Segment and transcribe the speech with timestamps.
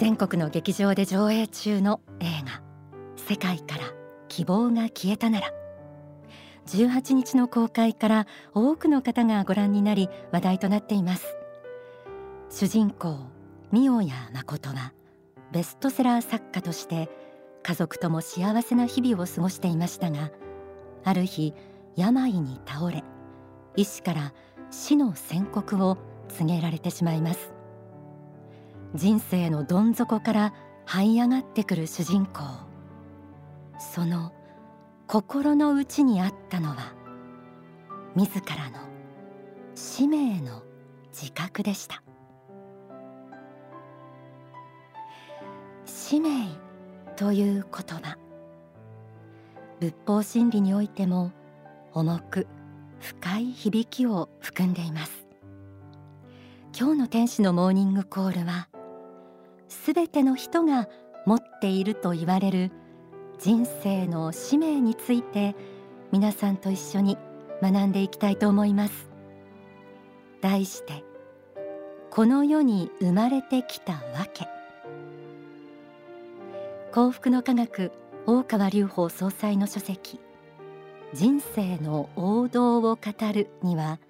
[0.00, 2.62] 全国の劇場で上映中の映画。
[3.16, 3.82] 世界から
[4.28, 5.52] 希望が消えたなら。
[6.68, 11.26] 18日の公開から多くの方がご覧になり話題となっています。
[12.48, 13.18] 主人公
[13.72, 14.94] 三代谷誠は
[15.52, 17.10] ベストセラー作家として
[17.62, 20.30] 家族とも幸せな日々を過ごしていましたが
[21.04, 21.52] ある日
[21.94, 23.04] 病に倒れ
[23.76, 24.32] 医師から
[24.70, 25.98] 死の宣告を
[26.28, 27.59] 告げられてしまいます。
[28.94, 30.54] 人生のどん底から
[30.86, 32.42] 這い上がってくる主人公。
[33.78, 34.32] その
[35.06, 36.94] 心の内にあったのは
[38.14, 38.78] 自らの
[39.74, 40.62] 使命の
[41.12, 42.02] 自覚でした。
[45.86, 46.48] 使命
[47.16, 48.18] という言葉
[49.78, 51.32] 仏法真理においても
[51.92, 52.46] 重く
[52.98, 55.26] 深い響きを含んでいます。
[56.76, 58.69] 今日の天使のモーニングコールは
[59.70, 60.88] すべての人が
[61.26, 62.70] 持っていると言われる
[63.38, 65.54] 人生の使命について
[66.12, 67.16] 皆さんと一緒に
[67.62, 69.10] 学んでいきたいと思います。
[70.42, 71.04] 題して
[72.10, 74.48] この世に生まれてきたわけ。
[76.92, 77.92] 幸福の科学
[78.26, 80.18] 大川隆法総裁の書籍
[81.14, 82.98] 人生の王道を語
[83.32, 84.00] るには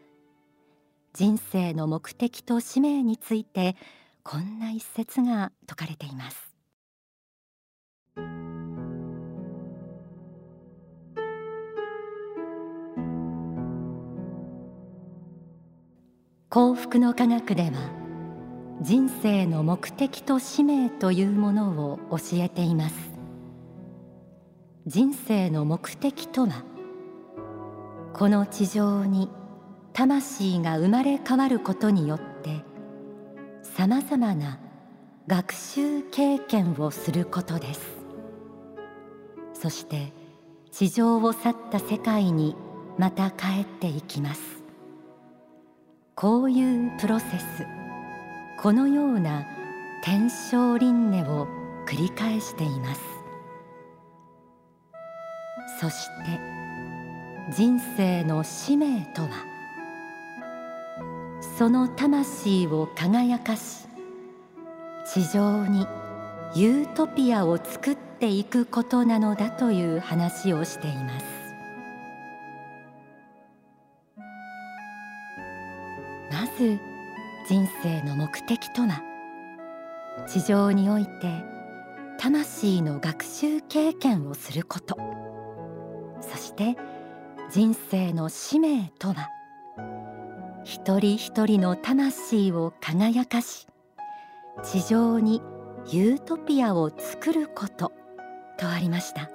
[1.12, 3.76] 人生の目的と使命について
[4.22, 6.50] こんな一節が説かれています。
[16.48, 17.70] 幸福の科学では
[18.82, 22.94] 人生の目的と使命というものを教えています。
[24.86, 26.64] 人生の目的とは
[28.12, 29.30] この地上に
[29.92, 32.29] 魂が生まれ変わることによって
[33.76, 34.58] さまざまな
[35.26, 37.80] 学習経験をすることです。
[39.54, 40.12] そして
[40.72, 42.56] 地上を去った世界に
[42.98, 44.40] また帰っていきます。
[46.14, 47.66] こういうプロセス
[48.60, 49.46] このような
[50.02, 51.46] 天正輪廻を
[51.86, 53.00] 繰り返しています。
[55.80, 56.40] そして
[57.54, 59.49] 人生の使命とは
[61.60, 63.86] その魂を輝かし
[65.12, 65.86] 地上に
[66.54, 71.26] ユートピアを作っていくことなのだという話をしています。
[76.32, 76.78] まず
[77.46, 79.02] 人生の目的とは
[80.26, 81.10] 地上において
[82.18, 84.96] 魂の学習経験をすること。
[86.22, 86.78] そして
[87.52, 89.28] 人生の使命とは
[90.64, 93.66] 一人一人の魂を輝かし
[94.62, 95.42] 地上に
[95.90, 97.92] ユートピアを作ること
[98.58, 99.30] とありました。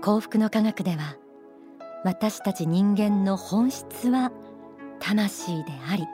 [0.00, 1.16] 幸福の科学では
[2.04, 4.32] 私たち人間の本質は
[4.98, 6.06] 魂であり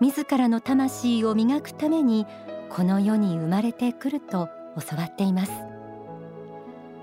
[0.00, 2.26] 自らの魂を磨くために
[2.68, 4.48] この世に生まれてくると
[4.90, 5.52] 教わっています。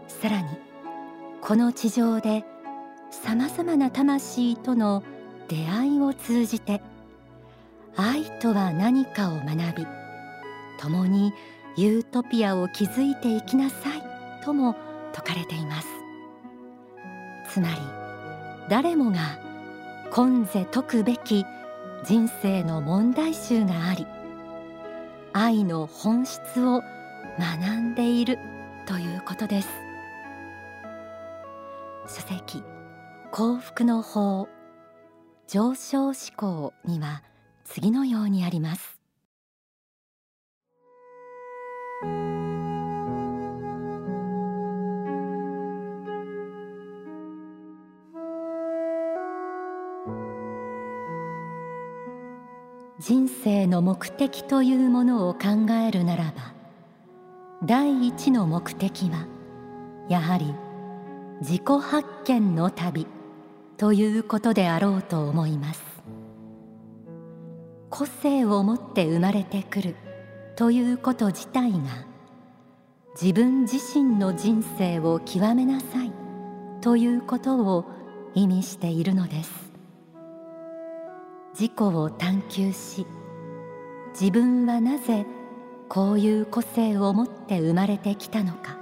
[0.08, 0.48] さらに
[1.42, 2.44] この地上で
[3.10, 5.04] さまざまな魂との
[5.48, 6.82] 出会いを通じて
[7.96, 9.88] 愛とは何かを学び
[10.80, 11.34] 共に
[11.76, 14.76] ユートピアを築いていきなさいとも
[15.14, 15.88] 説かれています。
[17.50, 17.76] つまり
[18.70, 19.40] 誰もが
[20.12, 21.46] 今世解くべき
[22.04, 24.06] 人生の問題集があり
[25.34, 26.82] 愛の本質を
[27.40, 28.38] 学んでいる
[28.86, 29.70] ということです。
[32.08, 32.64] 書籍
[33.32, 34.48] 幸福の法
[35.48, 37.24] 上昇志向には
[37.64, 39.00] 次のようにあります。
[53.00, 56.54] 人生の目的というものを考えるならば
[57.64, 59.28] 第一の目的は
[60.10, 60.54] やはり
[61.40, 63.17] 自己発見の旅。
[63.78, 65.84] ということであろうと思います。
[67.92, 69.96] 個性を持って生まれてくる
[70.56, 71.78] ということ自体が
[73.20, 76.12] 自分自身の人生を極めなさい
[76.82, 77.86] ということを
[78.34, 79.52] 意味しているのです。
[81.54, 83.06] 自己を探求し
[84.20, 85.26] 自分はなぜ
[85.88, 88.78] こういう個性を持って生まれてきたのか。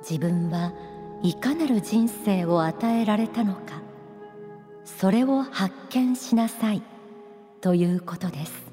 [0.00, 0.72] 自分は
[1.22, 3.82] いかなる人生を与えられたのか
[4.84, 6.82] それを発見しなさい
[7.60, 8.72] ということです。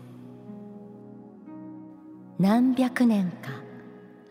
[2.40, 3.52] 何百年か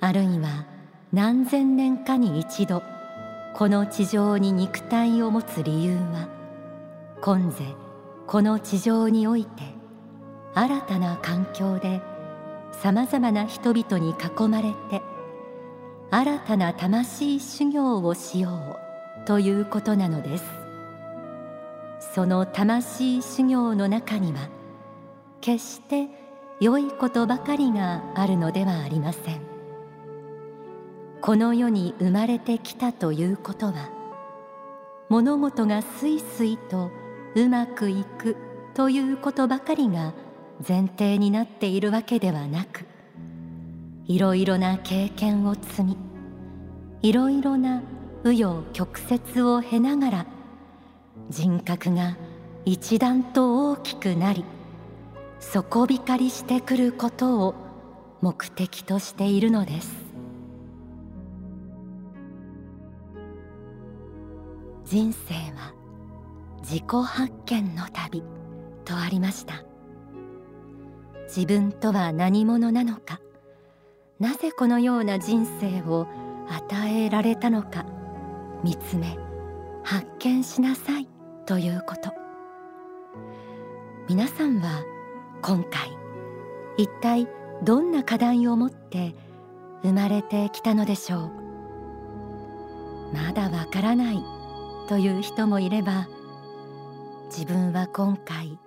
[0.00, 0.66] あるいは
[1.12, 2.82] 何千年かに一度
[3.54, 6.28] この地上に肉体を持つ理由は
[7.20, 7.76] 今世
[8.26, 9.62] この地上において
[10.54, 12.00] 新たな環境で
[12.72, 15.02] さまざまな人々に囲まれて
[16.10, 18.76] 新たな魂修行をしよ
[19.22, 20.44] うということなのです。
[22.14, 24.48] その魂修行の中には
[25.42, 26.08] 決して
[26.60, 29.40] 良いことばかりがあるのではありません。
[31.20, 33.90] この世に生まれてきたということは
[35.10, 36.90] 物事がすいすいと
[37.34, 38.36] うまくいく
[38.72, 40.14] ということばかりが
[40.66, 42.86] 前提になっているわけではなく
[44.08, 45.96] いろいろな経験を積み
[47.02, 47.82] いろいろな
[48.24, 50.26] 紆余曲折を経ながら
[51.28, 52.16] 人格が
[52.64, 54.46] 一段と大きくなり
[55.40, 57.54] 底光りしてくることを
[58.22, 59.90] 目的としているのです。
[64.84, 65.74] 人生は
[66.62, 68.22] 自己発見の旅
[68.86, 69.62] とありました。
[71.26, 73.20] 自分とは何者なのか
[74.20, 76.08] なぜこのような人生を
[76.48, 77.86] 与えられたのか
[78.64, 79.16] 見つめ
[79.84, 81.08] 発見しなさい
[81.46, 82.10] ということ。
[84.08, 84.82] 皆さんは
[85.40, 85.96] 今回
[86.76, 87.28] 一体
[87.62, 89.14] どんな課題を持って
[89.82, 91.30] 生まれてきたのでしょう？
[93.14, 94.22] まだわからない
[94.88, 96.08] という人もいれば
[97.26, 98.58] 自分は今回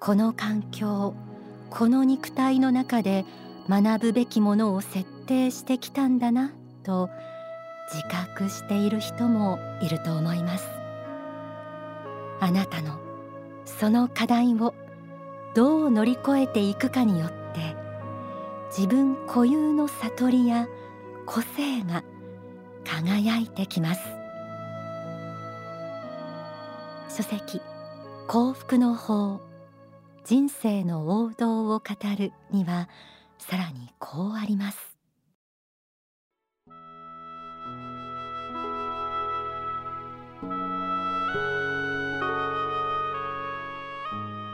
[0.00, 1.14] この環境
[1.70, 3.24] この肉体の中で
[3.68, 6.52] 学ぶべきものを設定してきたんだな
[6.84, 7.10] と
[7.92, 10.66] 自覚している人もいると思います。
[12.40, 12.98] あなたの
[13.64, 14.74] その課題を
[15.54, 17.76] どう乗り越えていくかによって
[18.70, 20.68] 自分固有の悟りや
[21.26, 22.04] 個性が
[22.84, 24.00] 輝いてきます。
[27.14, 27.60] 書籍
[28.28, 29.40] 幸福の法
[30.24, 31.84] 人生の王道を語
[32.16, 32.88] るには
[33.38, 34.78] さらにこうあります。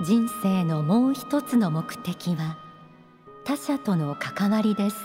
[0.04, 2.58] 人生のもう一つの目的は
[3.44, 4.96] 他者との関わりです。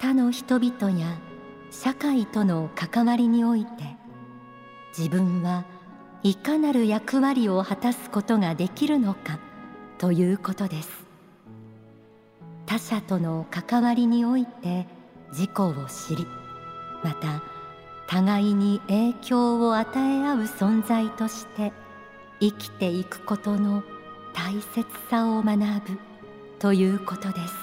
[0.00, 1.18] 他の人々や
[1.70, 3.96] 社会との関わりにおいて
[4.96, 5.64] 自分は
[6.22, 9.38] いかなる役割を果たすことができるのか
[9.98, 11.05] ということです。
[12.66, 14.86] 他者との関わりにおいて
[15.30, 16.26] 自己を知り
[17.02, 17.42] また
[18.08, 21.72] 互いに影響を与え合う存在として
[22.40, 23.82] 生きていくことの
[24.34, 25.98] 大切さを学ぶ
[26.58, 27.54] ということです。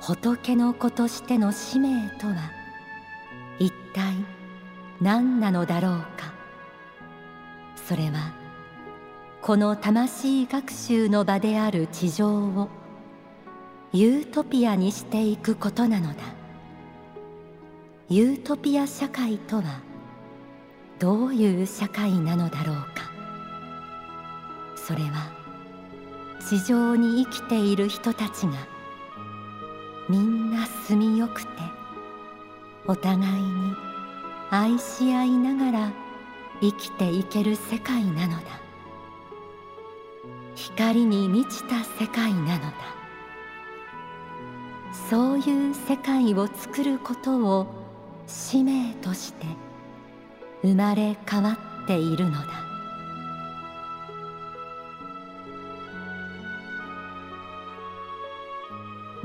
[0.00, 2.34] 仏の子としての使命とは
[3.58, 4.14] 一体
[5.00, 6.32] 何なのだろうか。
[7.88, 8.32] それは
[9.42, 12.68] この魂学習の場である地上を
[13.92, 16.22] ユートピアにしていくことなのだ。
[18.08, 19.80] ユートピア社会とは
[20.98, 23.10] どういう社会なのだろうか。
[24.74, 25.32] それは
[26.48, 28.52] 地上に生きている人たちが
[30.08, 31.48] みんな住みよくて
[32.86, 33.74] お互いに
[34.50, 35.92] 愛し合いながら
[36.60, 38.65] 生きていける世界なのだ。
[40.56, 42.72] 光に満ちた世界なのだ。
[45.10, 47.66] そういう世界を作ることを
[48.26, 49.46] 使命として
[50.62, 52.46] 生まれ変わっているのだ。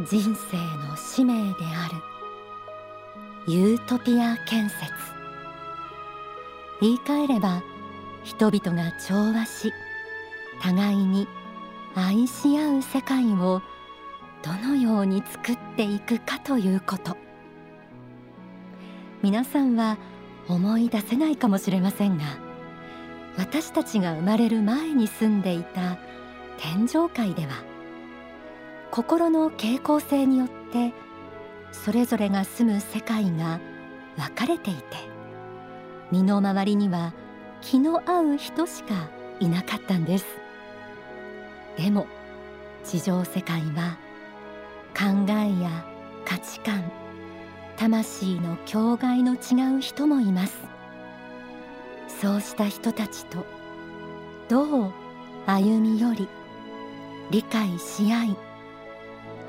[0.05, 0.57] 人生
[0.89, 1.87] の使命であ
[3.47, 4.81] るユートピア建設。
[6.81, 7.63] 言い換えれば
[8.23, 9.71] 人々が調和し
[10.61, 11.27] 互いに
[11.95, 13.61] 愛し合う世界を
[14.43, 17.17] どのように作っていくかということ。
[19.21, 19.97] 皆さんは
[20.47, 22.23] 思い出せないかもしれませんが
[23.37, 25.99] 私たちが生まれる前に住んでいた
[26.57, 27.63] 天上界では
[28.89, 30.91] 心の傾向性によって
[31.71, 33.59] それぞれが住む世界が
[34.17, 34.81] 分かれていて
[36.11, 37.13] 身の回りには
[37.61, 40.40] 気の合う人しかいなかったんです。
[41.77, 42.07] でも
[42.83, 43.97] 地上世界は
[44.97, 45.85] 考えや
[46.25, 46.91] 価値観
[47.77, 50.57] 魂の境外の違う人もいます。
[52.07, 53.45] そうした人たちと
[54.47, 54.91] どう
[55.47, 56.27] 歩み寄り
[57.31, 58.37] 理解し合い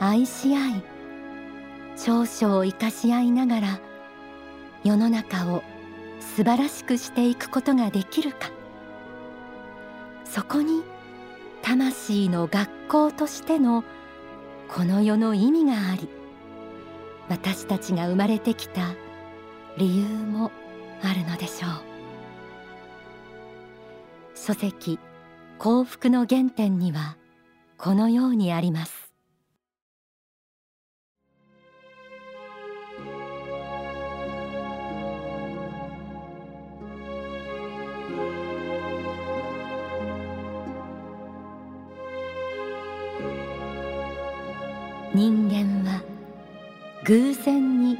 [0.00, 0.82] 愛し合い
[2.02, 3.80] 長所を生かし合いながら
[4.84, 5.62] 世の中を
[6.20, 8.50] 素晴らしくしていくことができるか。
[10.24, 10.82] そこに
[11.62, 13.84] 魂の学校としての
[14.68, 16.08] この世の意味があり
[17.28, 18.94] 私たちが生まれてきた
[19.78, 20.50] 理由も
[21.02, 21.70] あるのでしょう。
[24.34, 24.98] 書籍
[25.58, 27.16] 幸福の原点には
[27.78, 29.01] このようにあります。
[47.12, 47.98] 偶然に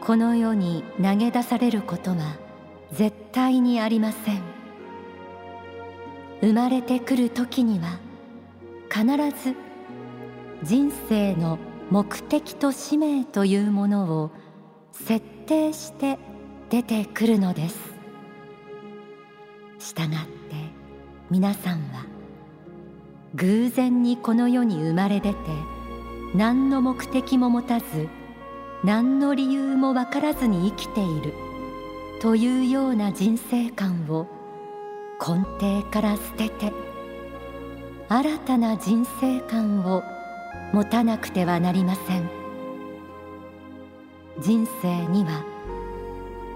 [0.00, 2.36] この世に投げ出されることは
[2.90, 4.42] 絶対にありません。
[6.40, 8.00] 生まれてくる時には
[8.92, 9.06] 必
[9.40, 9.54] ず
[10.64, 11.60] 人生の
[11.92, 14.32] 目的と使命というものを
[14.90, 16.18] 設定して
[16.70, 17.78] 出てくるのです。
[19.78, 20.56] したがって
[21.30, 22.04] 皆さんは
[23.36, 25.36] 偶然にこの世に生まれ出て
[26.34, 28.08] 何の目的も持たず
[28.82, 31.34] 何の理由も分からずに生きている。
[32.20, 34.26] というような人生観を
[35.18, 36.70] 根底から捨てて
[38.08, 40.02] 新たな人生観を
[40.74, 42.28] 持たなくてはなりません。
[44.38, 45.44] 人生には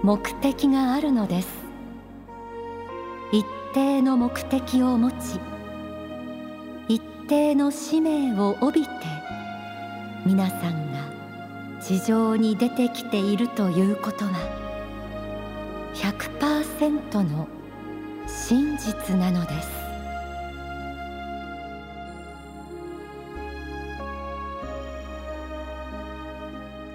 [0.03, 1.47] 目的があるのです。
[3.31, 5.39] 一定の目的を持ち
[6.87, 8.93] 一定の使命を帯びて
[10.25, 10.84] 皆さん
[11.87, 14.31] 地上に出てきているということは
[15.93, 17.47] 100%の
[18.25, 19.69] 真実なのです。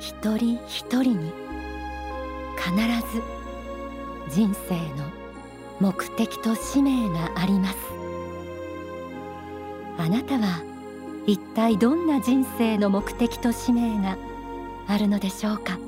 [0.01, 1.33] 一人一人に
[2.59, 2.75] 必
[3.15, 5.09] ず人生の
[5.79, 7.77] 目的と使命があります。
[9.99, 10.65] あなたは
[11.29, 14.19] 一体どんな人生の目的と使命が
[14.91, 15.79] あるのでしょうか？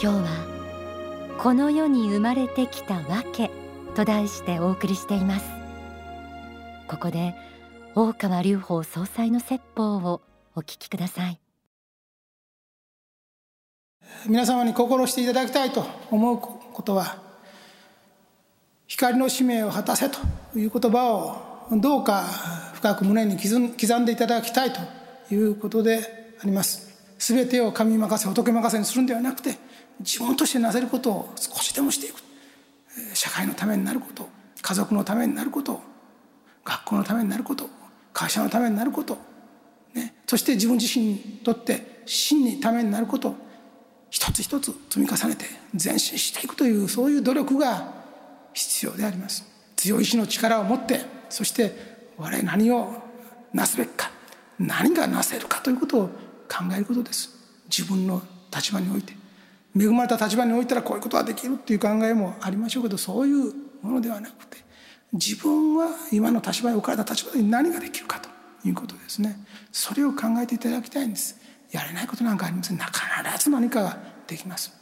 [0.00, 3.50] 今日はこの世に生まれてきたわけ
[3.96, 5.46] と題してお送りしています。
[6.86, 7.34] ここで
[7.96, 10.20] 大川隆法総裁の説法を
[10.54, 11.40] お聞きください。
[14.28, 17.20] 皆様に心していただきたいと思うことは
[18.86, 20.18] 光の使命を果たせと
[20.56, 21.12] いう言葉
[21.72, 22.22] をどうか
[22.74, 26.94] 深く胸に刻んでいただきたいということであります。
[27.18, 29.56] 全てを神任せ仏任せにするんではなくて
[30.00, 32.26] 自分としてなせることを少しでもしていく。
[33.14, 34.28] 社会のためになること
[34.62, 35.80] 家族のためになること
[36.64, 37.68] 学校のためになること
[38.12, 39.18] 会社のためになること、
[39.94, 43.34] ね、そして自分自身にとって真にためになること
[44.10, 47.92] 一つ一つ積み重ねて前進していくというそういう努力が
[48.54, 49.44] 必要であります。
[49.76, 51.76] 強い意志の力を持ってそして
[52.16, 52.94] 我々何を
[53.52, 54.10] なすべきか
[54.58, 56.10] 何がなせるかということを
[56.48, 57.30] 考えることです。
[57.68, 58.22] 自分の
[58.54, 59.14] 立場において。
[59.78, 64.56] 恵まれた立場においたらこういうことができるっていう考えもありましょうけどそういうものではなくて
[65.12, 68.28] 自分は今の立場に置かれた立場で何ができるかと
[68.66, 69.36] いうことですね。
[69.70, 71.38] それを考えていただきたいんです。
[71.70, 72.78] やれないことなんかありません。
[72.78, 74.72] 必ず何かができます。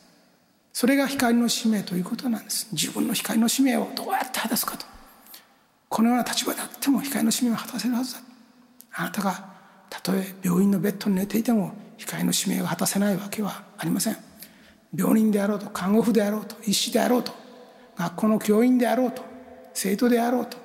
[0.73, 2.68] それが光の使命ということなんです。
[2.73, 4.87] 自分の光の使命をどうやって果たすかと。
[5.88, 8.21] このような立場であっても光の使命を果たせるはずだ。
[8.94, 9.53] あなたが
[10.04, 14.16] とえ病院のベッドに寝ていても光の使命が果たせないわけはありません。
[14.96, 17.32] 病人であろうと看護婦であろうと医師であろうと
[17.96, 19.23] 学校の教員であろうと
[19.73, 20.56] 生徒であろうと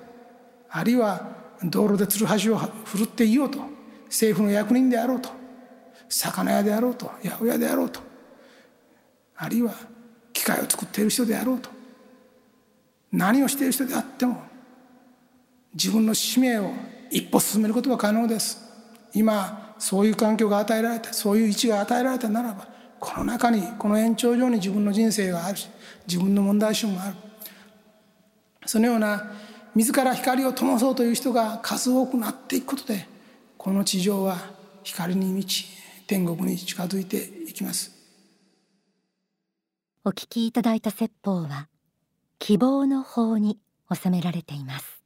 [0.69, 1.27] あるいは
[1.63, 3.59] 道路でつるはしを振るっていようと
[4.05, 5.29] 政府の役人であろうと
[6.07, 7.99] 魚屋であろうと八百屋であろうと
[9.35, 9.73] あるいは
[10.31, 11.69] 機械を作っている人であろうと
[13.11, 14.43] 何をしている人であっても
[15.73, 16.71] 自分の使命を
[17.09, 18.68] 一歩進めることは可能です。
[19.13, 22.67] 今そういう環境が与えられたそういう位置が与えられたならば
[22.99, 25.69] この中にこの延長上に自分の人生があるし
[26.07, 27.15] 自分の問題集もある。
[28.65, 29.31] そのような
[29.73, 33.07] 自ら光を灯そうという人が数多くなっていくことで
[33.57, 34.37] この地上は
[34.83, 35.67] 光に満ち
[36.07, 37.91] 天国に近づいていきます。
[40.05, 41.67] お聞きいただいた説法は
[42.39, 43.59] 希望の法に
[43.93, 44.98] 収められています。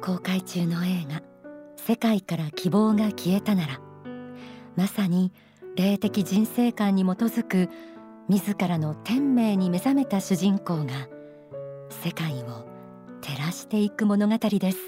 [0.00, 1.22] 公開中の映画
[1.76, 3.80] 「世界から希望が消えたなら」
[4.76, 5.32] まさに
[5.76, 7.68] 霊的人生観に基づく
[8.28, 11.08] 自らの天命に目覚めた主人公が
[11.90, 12.66] 世界を
[13.20, 14.78] 照らしていく物語です。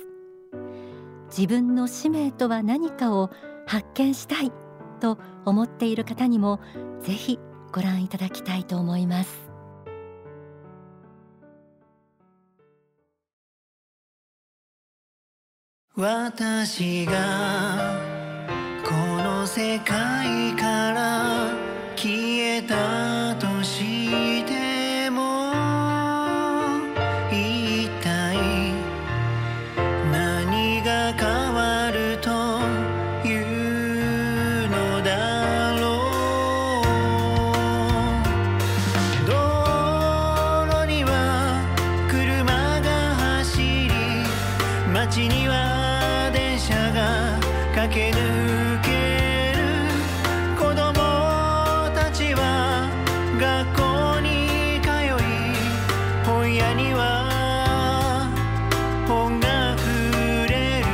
[1.37, 3.31] 自分の使命とは何かを
[3.67, 4.53] 発見したい
[5.01, 6.61] と思っている方にも
[7.01, 7.39] ぜひ
[7.73, 9.52] ご覧いただきたいと思います。
[15.95, 18.01] 私が
[18.83, 21.51] この世界から
[21.95, 23.02] 消えた
[56.55, 58.29] 夜には
[59.09, 60.87] 本が触れる。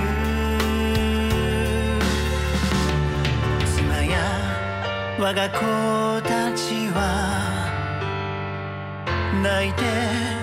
[3.66, 4.18] 妻や
[5.18, 5.58] 我が子
[6.22, 6.96] たちは
[9.42, 10.37] 泣いて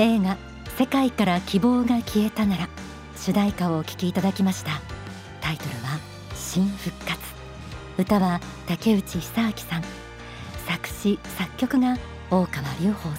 [0.00, 0.36] 映画
[0.78, 2.68] 世界から希望が消えたなら
[3.16, 4.80] 主題歌をお聴きいただきました。
[5.40, 5.98] タイトルは
[6.34, 7.18] 新復活。
[7.98, 9.82] 歌は竹内久明さん。
[10.68, 11.96] 作詞作曲が
[12.30, 13.10] 大川隆法